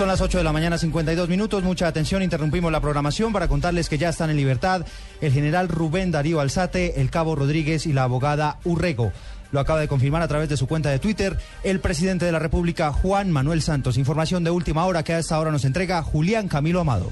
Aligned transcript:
Son 0.00 0.08
las 0.08 0.22
8 0.22 0.38
de 0.38 0.44
la 0.44 0.52
mañana, 0.54 0.78
52 0.78 1.28
minutos. 1.28 1.62
Mucha 1.62 1.86
atención. 1.86 2.22
Interrumpimos 2.22 2.72
la 2.72 2.80
programación 2.80 3.34
para 3.34 3.48
contarles 3.48 3.90
que 3.90 3.98
ya 3.98 4.08
están 4.08 4.30
en 4.30 4.38
libertad 4.38 4.86
el 5.20 5.30
general 5.30 5.68
Rubén 5.68 6.10
Darío 6.10 6.40
Alzate, 6.40 7.02
el 7.02 7.10
cabo 7.10 7.36
Rodríguez 7.36 7.84
y 7.84 7.92
la 7.92 8.04
abogada 8.04 8.56
Urrego. 8.64 9.12
Lo 9.52 9.60
acaba 9.60 9.78
de 9.78 9.88
confirmar 9.88 10.22
a 10.22 10.28
través 10.28 10.48
de 10.48 10.56
su 10.56 10.66
cuenta 10.66 10.88
de 10.88 11.00
Twitter 11.00 11.36
el 11.64 11.80
presidente 11.80 12.24
de 12.24 12.32
la 12.32 12.38
República, 12.38 12.94
Juan 12.94 13.30
Manuel 13.30 13.60
Santos. 13.60 13.98
Información 13.98 14.42
de 14.42 14.50
última 14.50 14.86
hora 14.86 15.02
que 15.02 15.12
a 15.12 15.18
esta 15.18 15.38
hora 15.38 15.50
nos 15.50 15.66
entrega 15.66 16.02
Julián 16.02 16.48
Camilo 16.48 16.80
Amado. 16.80 17.10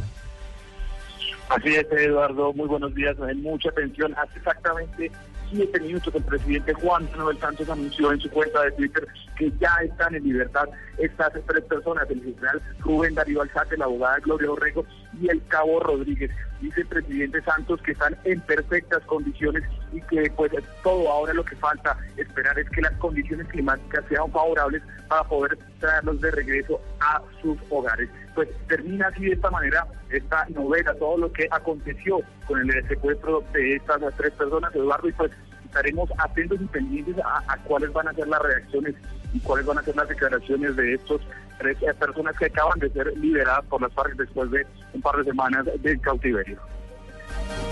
Así 1.48 1.74
es, 1.74 1.86
Eduardo. 1.90 2.52
Muy 2.52 2.68
buenos 2.68 2.94
días. 2.94 3.16
Mucha 3.36 3.70
atención. 3.70 4.14
Hace 4.18 4.38
exactamente 4.38 5.10
siete 5.50 5.80
minutos 5.80 6.14
el 6.14 6.22
presidente 6.22 6.74
Juan 6.74 7.08
Manuel 7.16 7.38
Santos 7.38 7.68
anunció 7.70 8.12
en 8.12 8.20
su 8.20 8.30
cuenta 8.30 8.62
de 8.64 8.72
Twitter 8.72 9.06
que 9.38 9.50
ya 9.58 9.70
están 9.82 10.14
en 10.14 10.24
libertad 10.24 10.68
estas 10.98 11.32
tres 11.46 11.64
personas, 11.64 12.08
el 12.10 12.22
general 12.22 12.60
Rubén 12.80 13.14
Darío 13.14 13.40
Alzate, 13.40 13.78
la 13.78 13.86
abogada 13.86 14.18
Gloria 14.18 14.50
Orrego 14.50 14.84
y 15.20 15.30
el 15.30 15.42
cabo 15.46 15.80
Rodríguez. 15.80 16.30
Dice 16.60 16.82
el 16.82 16.86
presidente 16.86 17.40
Santos 17.42 17.80
que 17.82 17.92
están 17.92 18.16
en 18.24 18.40
perfectas 18.42 19.02
condiciones 19.04 19.62
y 19.92 20.00
que 20.02 20.30
pues 20.36 20.52
todo 20.82 21.10
ahora 21.10 21.32
lo 21.34 21.44
que 21.44 21.56
falta 21.56 21.96
esperar 22.16 22.58
es 22.58 22.68
que 22.70 22.82
las 22.82 22.92
condiciones 22.94 23.46
climáticas 23.48 24.04
sean 24.08 24.30
favorables 24.30 24.82
para 25.08 25.24
poder 25.24 25.58
traerlos 25.80 26.20
de 26.20 26.30
regreso 26.30 26.80
a 27.00 27.22
sus 27.40 27.58
hogares. 27.70 28.08
Pues 28.34 28.48
termina 28.68 29.08
así 29.08 29.24
de 29.24 29.32
esta 29.32 29.50
manera 29.50 29.86
esta 30.10 30.46
novela, 30.50 30.94
todo 30.94 31.18
lo 31.18 31.32
que 31.32 31.48
aconteció 31.50 32.20
con 32.46 32.60
el 32.60 32.88
secuestro 32.88 33.42
de 33.52 33.76
estas 33.76 34.00
tres 34.16 34.32
personas, 34.32 34.74
Eduardo, 34.74 35.08
y 35.08 35.12
pues 35.12 35.32
estaremos 35.64 36.10
atentos 36.18 36.60
y 36.60 36.64
pendientes 36.66 37.16
a, 37.24 37.56
cuáles 37.64 37.92
van 37.92 38.08
a 38.08 38.14
ser 38.14 38.26
las 38.28 38.40
reacciones 38.40 38.94
y 39.32 39.40
cuáles 39.40 39.66
van 39.66 39.78
a 39.78 39.82
ser 39.82 39.96
las 39.96 40.08
declaraciones 40.08 40.76
de 40.76 40.94
estos 40.94 41.20
tres 41.58 41.76
personas 41.98 42.36
que 42.38 42.46
acaban 42.46 42.78
de 42.78 42.90
ser 42.90 43.16
liberadas 43.18 43.64
por 43.66 43.82
las 43.82 43.92
FARC 43.92 44.14
después 44.16 44.50
de 44.50 44.66
un 44.94 45.02
par 45.02 45.16
de 45.16 45.24
semanas 45.24 45.66
de 45.80 46.00
cautiverio. 46.00 46.58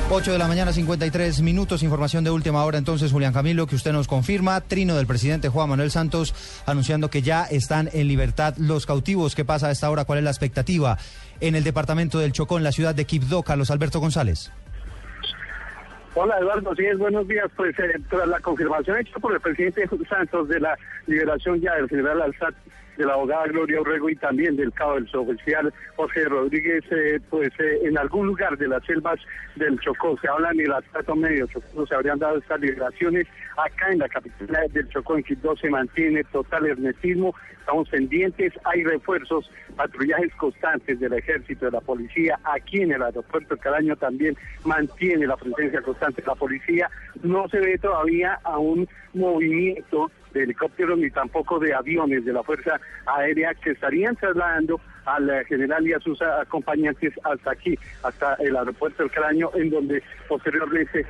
8 0.08 0.30
de 0.30 0.38
la 0.38 0.46
mañana, 0.46 0.72
53 0.72 1.42
minutos. 1.42 1.82
Información 1.82 2.22
de 2.22 2.30
última 2.30 2.64
hora. 2.64 2.78
Entonces, 2.78 3.10
Julián 3.10 3.32
Camilo, 3.32 3.66
que 3.66 3.74
usted 3.74 3.92
nos 3.92 4.06
confirma. 4.06 4.60
Trino 4.60 4.94
del 4.94 5.06
presidente 5.08 5.48
Juan 5.48 5.68
Manuel 5.68 5.90
Santos 5.90 6.62
anunciando 6.64 7.10
que 7.10 7.22
ya 7.22 7.42
están 7.44 7.90
en 7.92 8.06
libertad 8.06 8.54
los 8.56 8.86
cautivos. 8.86 9.34
¿Qué 9.34 9.44
pasa 9.44 9.66
a 9.66 9.72
esta 9.72 9.90
hora? 9.90 10.04
¿Cuál 10.04 10.18
es 10.18 10.24
la 10.24 10.30
expectativa 10.30 10.96
en 11.40 11.56
el 11.56 11.64
departamento 11.64 12.20
del 12.20 12.30
Chocó, 12.30 12.56
en 12.56 12.62
la 12.62 12.70
ciudad 12.70 12.94
de 12.94 13.04
Quibdó? 13.04 13.42
Carlos 13.42 13.72
Alberto 13.72 13.98
González. 13.98 14.52
Hola 16.14 16.38
Eduardo, 16.38 16.74
sí, 16.76 16.84
buenos 16.96 17.26
días. 17.26 17.50
Pues 17.56 17.76
eh, 17.78 18.00
tras 18.08 18.28
la 18.28 18.38
confirmación 18.38 18.98
hecha 18.98 19.18
por 19.18 19.34
el 19.34 19.40
presidente 19.40 19.88
Santos 20.08 20.48
de 20.48 20.60
la 20.60 20.78
liberación 21.06 21.60
ya 21.60 21.74
del 21.74 21.88
general 21.88 22.22
Alzat, 22.22 22.54
de 22.96 23.04
la 23.04 23.14
abogada 23.14 23.46
Gloria 23.46 23.80
Urrego 23.80 24.10
y 24.10 24.16
también 24.16 24.56
del 24.56 24.72
cabo 24.72 24.94
del 24.94 25.08
oficial 25.14 25.72
José 25.96 26.24
Rodríguez, 26.24 26.84
eh, 26.90 27.20
pues 27.30 27.50
eh, 27.58 27.80
en 27.84 27.98
algún 27.98 28.26
lugar 28.26 28.56
de 28.56 28.68
las 28.68 28.84
selvas 28.84 29.18
del 29.56 29.78
Chocó, 29.80 30.18
se 30.20 30.28
habla 30.28 30.50
en 30.52 30.60
el 30.60 30.72
atrato 30.72 31.14
medio 31.14 31.46
Chocó, 31.46 31.86
se 31.86 31.94
habrían 31.94 32.18
dado 32.18 32.38
estas 32.38 32.60
liberaciones. 32.60 33.26
Acá 33.56 33.90
en 33.90 33.98
la 33.98 34.08
capital 34.08 34.70
del 34.72 34.88
Chocó, 34.88 35.16
en 35.16 35.22
Quito, 35.22 35.56
se 35.56 35.70
mantiene 35.70 36.24
total 36.24 36.66
hermetismo, 36.66 37.34
estamos 37.58 37.88
pendientes, 37.88 38.52
hay 38.64 38.84
refuerzos, 38.84 39.50
patrullajes 39.76 40.34
constantes 40.34 41.00
del 41.00 41.14
ejército, 41.14 41.66
de 41.66 41.72
la 41.72 41.80
policía, 41.80 42.38
aquí 42.44 42.82
en 42.82 42.92
el 42.92 43.02
aeropuerto 43.02 43.56
Caraño 43.56 43.96
también 43.96 44.36
mantiene 44.64 45.26
la 45.26 45.36
presencia 45.36 45.80
constante 45.82 46.22
de 46.22 46.28
la 46.28 46.34
policía, 46.34 46.90
no 47.22 47.48
se 47.48 47.58
ve 47.58 47.78
todavía 47.78 48.38
a 48.44 48.58
un 48.58 48.88
movimiento 49.14 50.10
de 50.36 50.44
helicópteros 50.44 50.98
ni 50.98 51.10
tampoco 51.10 51.58
de 51.58 51.74
aviones 51.74 52.24
de 52.24 52.32
la 52.32 52.42
Fuerza 52.42 52.80
Aérea 53.06 53.54
que 53.54 53.70
estarían 53.70 54.16
trasladando 54.16 54.80
al 55.04 55.30
eh, 55.30 55.44
general 55.46 55.86
y 55.86 55.92
a 55.92 56.00
sus 56.00 56.20
acompañantes 56.22 57.12
hasta 57.24 57.52
aquí, 57.52 57.78
hasta 58.02 58.34
el 58.34 58.56
aeropuerto 58.56 59.02
del 59.02 59.12
Caraño, 59.12 59.50
en 59.54 59.70
donde 59.70 60.02
posteriormente 60.28 61.06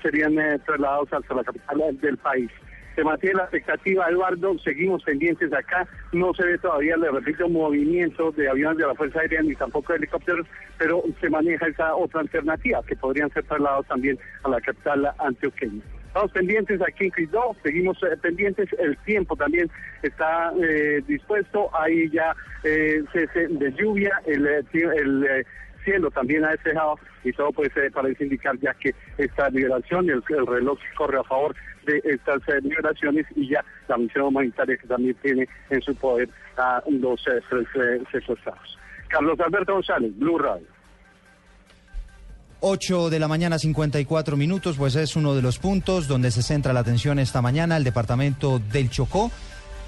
serían 0.00 0.38
eh, 0.38 0.58
trasladados 0.64 1.12
hasta 1.12 1.34
la 1.34 1.44
capital 1.44 1.98
del 2.00 2.16
país 2.18 2.50
se 2.94 3.04
mantiene 3.04 3.36
la 3.36 3.44
expectativa, 3.44 4.06
Eduardo, 4.08 4.58
seguimos 4.58 5.02
pendientes 5.02 5.52
acá, 5.52 5.86
no 6.12 6.34
se 6.34 6.44
ve 6.44 6.58
todavía, 6.58 6.96
le 6.96 7.10
repito, 7.10 7.48
movimiento 7.48 8.32
de 8.32 8.48
aviones 8.48 8.78
de 8.78 8.86
la 8.86 8.94
Fuerza 8.94 9.20
Aérea 9.20 9.42
ni 9.42 9.54
tampoco 9.54 9.92
de 9.92 9.98
helicópteros, 9.98 10.46
pero 10.78 11.02
se 11.20 11.30
maneja 11.30 11.66
esa 11.66 11.94
otra 11.94 12.20
alternativa, 12.20 12.82
que 12.86 12.96
podrían 12.96 13.30
ser 13.30 13.44
trasladados 13.44 13.86
también 13.86 14.18
a 14.44 14.50
la 14.50 14.60
capital 14.60 15.10
antioqueña. 15.18 15.82
Estamos 16.12 16.32
pendientes 16.32 16.78
aquí 16.82 17.06
en 17.06 17.10
Quito, 17.10 17.56
seguimos 17.62 17.96
eh, 18.02 18.14
pendientes, 18.20 18.68
el 18.78 18.98
tiempo 18.98 19.34
también 19.34 19.70
está 20.02 20.52
eh, 20.62 21.02
dispuesto, 21.08 21.70
hay 21.74 22.10
ya 22.10 22.36
eh, 22.64 23.02
cese 23.14 23.48
de 23.48 23.72
lluvia, 23.72 24.20
el, 24.26 24.46
el 24.46 25.46
cielo 25.82 26.10
también 26.10 26.44
ha 26.44 26.50
despejado 26.50 26.98
y 27.24 27.32
todo 27.32 27.50
puede 27.52 27.70
ser 27.70 27.90
parece 27.92 28.24
indicar 28.24 28.58
ya 28.58 28.74
que 28.74 28.94
esta 29.16 29.48
liberación, 29.48 30.10
el, 30.10 30.22
el 30.28 30.46
reloj 30.46 30.78
corre 30.98 31.18
a 31.18 31.24
favor 31.24 31.56
de 31.86 32.02
estas 32.04 32.42
liberaciones 32.62 33.24
y 33.34 33.48
ya 33.48 33.64
la 33.88 33.96
misión 33.96 34.26
humanitaria 34.26 34.76
que 34.76 34.86
también 34.86 35.16
tiene 35.22 35.48
en 35.70 35.80
su 35.80 35.94
poder 35.94 36.28
a 36.58 36.82
los 36.90 37.24
secuestrados. 38.12 38.78
Carlos 39.08 39.40
Alberto 39.40 39.72
González, 39.72 40.12
Blue 40.18 40.36
Radio. 40.36 40.66
8 42.64 43.10
de 43.10 43.18
la 43.18 43.26
mañana 43.26 43.58
54 43.58 44.36
minutos, 44.36 44.76
pues 44.76 44.94
es 44.94 45.16
uno 45.16 45.34
de 45.34 45.42
los 45.42 45.58
puntos 45.58 46.06
donde 46.06 46.30
se 46.30 46.44
centra 46.44 46.72
la 46.72 46.80
atención 46.80 47.18
esta 47.18 47.42
mañana, 47.42 47.76
el 47.76 47.82
departamento 47.82 48.60
del 48.60 48.88
Chocó, 48.88 49.32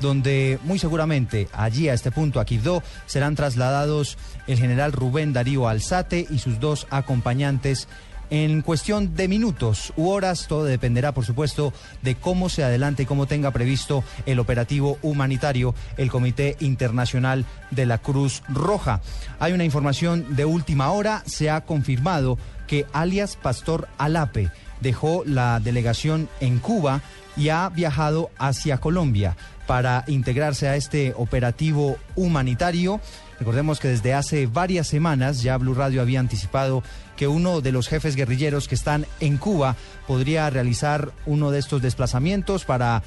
donde 0.01 0.59
muy 0.65 0.81
seguramente 0.81 1.47
allí 1.53 1.89
a 1.89 1.95
este 1.95 2.11
punto, 2.11 2.41
a 2.41 2.45
Quibdó, 2.45 2.83
serán 3.07 3.37
trasladados 3.37 4.19
el 4.49 4.59
general 4.59 4.91
Rubén 4.91 5.33
Darío 5.33 5.69
Alzate 5.69 6.27
y 6.29 6.41
sus 6.41 6.59
dos 6.59 6.89
acompañantes 6.91 7.87
en 8.31 8.63
cuestión 8.63 9.15
de 9.15 9.29
minutos 9.29 9.93
u 9.97 10.09
horas. 10.09 10.47
Todo 10.49 10.65
dependerá, 10.65 11.13
por 11.13 11.25
supuesto, 11.25 11.73
de 12.03 12.17
cómo 12.17 12.49
se 12.49 12.65
adelante 12.65 13.05
y 13.05 13.07
cómo 13.07 13.27
tenga 13.27 13.53
previsto 13.53 14.03
el 14.27 14.41
operativo 14.41 14.99
humanitario 15.03 15.75
el 15.97 16.11
Comité 16.11 16.57
Internacional 16.59 17.45
de 17.71 17.87
la 17.87 17.99
Cruz 17.99 18.43
Roja. 18.49 19.01
Hay 19.39 19.53
una 19.53 19.65
información 19.65 20.35
de 20.35 20.45
última 20.45 20.91
hora, 20.91 21.23
se 21.27 21.51
ha 21.51 21.61
confirmado 21.63 22.39
que 22.67 22.87
alias 22.93 23.37
Pastor 23.37 23.89
Alape 23.99 24.51
dejó 24.81 25.23
la 25.25 25.61
delegación 25.61 26.29
en 26.41 26.59
Cuba 26.59 27.01
y 27.37 27.49
ha 27.49 27.69
viajado 27.69 28.31
hacia 28.39 28.79
Colombia 28.79 29.37
para 29.67 30.05
integrarse 30.07 30.69
a 30.69 30.77
este 30.77 31.15
operativo 31.17 31.97
humanitario. 32.17 33.01
Recordemos 33.39 33.81
que 33.81 33.89
desde 33.89 34.15
hace 34.15 34.47
varias 34.47 34.87
semanas 34.87 35.43
ya 35.43 35.57
Blue 35.57 35.75
Radio 35.75 36.03
había 36.03 36.21
anticipado 36.21 36.83
que 37.17 37.27
uno 37.29 37.61
de 37.61 37.73
los 37.73 37.89
jefes 37.89 38.15
guerrilleros 38.15 38.69
que 38.69 38.75
están 38.75 39.07
en 39.21 39.39
Cuba 39.39 39.77
podría 40.07 40.51
realizar 40.51 41.13
uno 41.27 41.51
de 41.51 41.59
estos 41.59 41.83
desplazamientos 41.83 42.65
para 42.65 43.03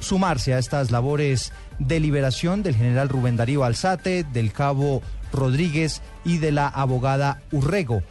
sumarse 0.00 0.54
a 0.54 0.58
estas 0.58 0.90
labores 0.90 1.52
de 1.78 2.00
liberación 2.00 2.62
del 2.62 2.76
general 2.76 3.08
Rubén 3.08 3.36
Darío 3.36 3.64
Alzate, 3.64 4.24
del 4.24 4.52
cabo 4.52 5.02
Rodríguez 5.32 6.02
y 6.24 6.38
de 6.38 6.52
la 6.52 6.68
abogada 6.68 7.40
Urrego. 7.50 8.02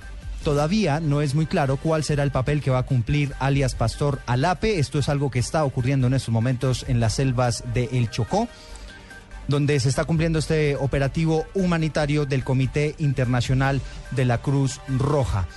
Todavía 0.43 0.99
no 0.99 1.21
es 1.21 1.35
muy 1.35 1.45
claro 1.45 1.77
cuál 1.77 2.03
será 2.03 2.23
el 2.23 2.31
papel 2.31 2.61
que 2.61 2.69
va 2.69 2.79
a 2.79 2.83
cumplir 2.83 3.33
alias 3.39 3.75
Pastor 3.75 4.19
Alape. 4.25 4.77
Esto 4.77 4.99
es 4.99 5.07
algo 5.07 5.31
que 5.31 5.39
está 5.39 5.63
ocurriendo 5.63 6.07
en 6.07 6.13
estos 6.13 6.33
momentos 6.33 6.85
en 6.87 6.99
las 6.99 7.13
selvas 7.13 7.63
de 7.73 7.85
El 7.93 8.09
Chocó 8.09 8.47
donde 9.47 9.79
se 9.79 9.89
está 9.89 10.05
cumpliendo 10.05 10.39
este 10.39 10.75
operativo 10.77 11.45
humanitario 11.53 12.25
del 12.25 12.43
Comité 12.43 12.95
Internacional 12.97 13.81
de 14.11 14.25
la 14.25 14.37
Cruz 14.37 14.79
Roja. 14.87 15.47